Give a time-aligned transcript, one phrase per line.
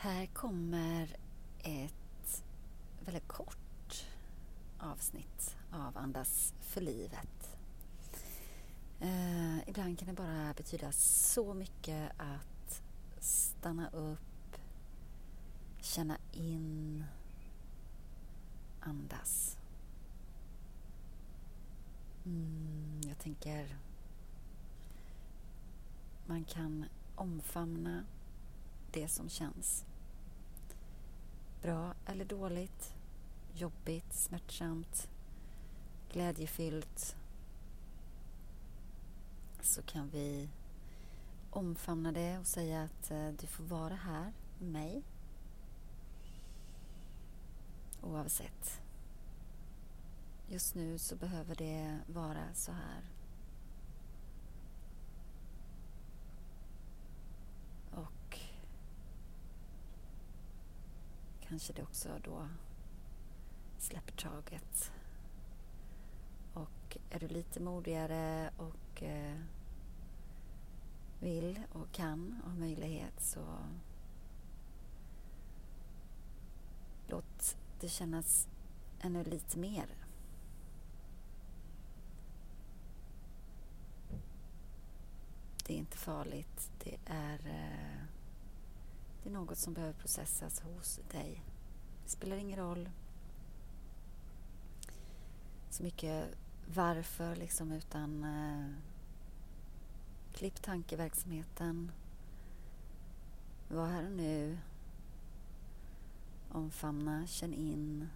[0.00, 1.16] Här kommer
[1.58, 2.44] ett
[3.04, 4.06] väldigt kort
[4.78, 7.56] avsnitt av Andas för livet.
[9.00, 12.82] Eh, ibland kan det bara betyda så mycket att
[13.18, 14.56] stanna upp,
[15.80, 17.04] känna in,
[18.80, 19.58] andas.
[22.24, 23.76] Mm, jag tänker
[26.26, 28.04] man kan omfamna
[28.90, 29.84] det som känns.
[31.62, 32.94] Bra eller dåligt,
[33.54, 35.08] jobbigt, smärtsamt,
[36.12, 37.16] glädjefyllt.
[39.60, 40.48] Så kan vi
[41.50, 45.02] omfamna det och säga att eh, du får vara här med mig.
[48.02, 48.80] Oavsett.
[50.48, 53.17] Just nu så behöver det vara så här.
[61.48, 62.48] Kanske det också då
[63.78, 64.92] släpper taget.
[66.54, 69.38] Och är du lite modigare och eh,
[71.20, 73.58] vill och kan och har möjlighet så
[77.06, 78.48] låt det kännas
[79.00, 79.86] ännu lite mer.
[85.66, 86.70] Det är inte farligt.
[86.84, 87.97] Det är eh,
[89.28, 91.44] det är något som behöver processas hos dig.
[92.04, 92.88] Det spelar ingen roll
[95.70, 96.28] så mycket
[96.74, 98.70] varför liksom utan eh,
[100.32, 101.92] klipp tankeverksamheten.
[103.68, 104.58] Var här och nu.
[106.48, 108.08] Omfamna, känn in.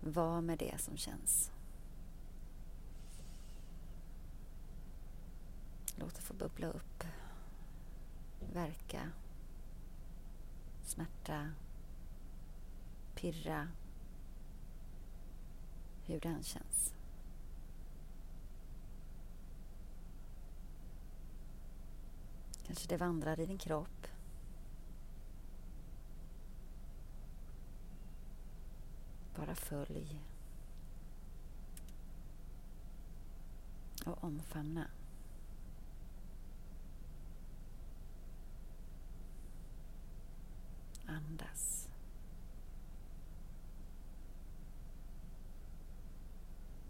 [0.00, 1.50] Var med det som känns.
[5.96, 7.04] Låt det få bubbla upp
[8.52, 9.10] verka,
[10.84, 11.50] smärta,
[13.14, 13.68] pirra,
[16.06, 16.94] hur den känns.
[22.66, 24.06] Kanske det vandrar i din kropp.
[29.36, 30.20] Bara följ.
[34.06, 34.86] Och omfamna.
[41.08, 41.88] Andas.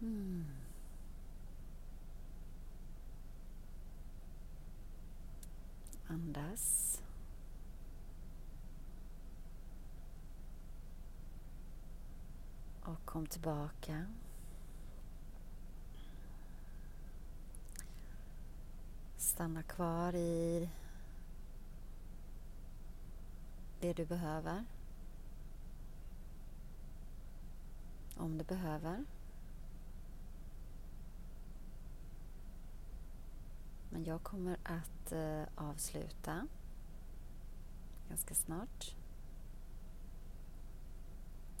[0.01, 0.45] Mm.
[6.07, 7.01] Andas.
[12.81, 14.05] Och kom tillbaka.
[19.17, 20.69] Stanna kvar i
[23.79, 24.65] det du behöver.
[28.17, 29.05] Om du behöver.
[33.89, 36.47] Men jag kommer att eh, avsluta
[38.09, 38.95] ganska snart.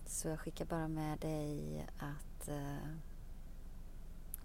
[0.05, 2.89] Så jag skickar bara med dig att eh,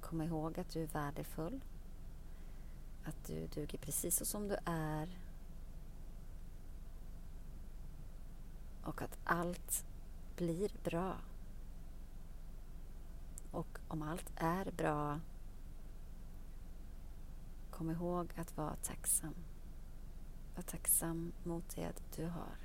[0.00, 1.60] komma ihåg att du är värdefull.
[3.04, 5.08] Att du duger precis så som du är
[8.84, 9.84] och att allt
[10.36, 11.16] blir bra.
[13.50, 15.20] Och om allt är bra,
[17.70, 19.34] kom ihåg att vara tacksam.
[20.56, 22.56] Var tacksam mot det du har.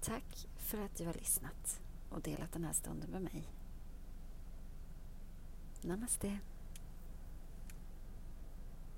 [0.00, 1.80] Tack för att du har lyssnat
[2.10, 3.52] och delat den här stunden med mig.
[5.82, 6.38] Namaste.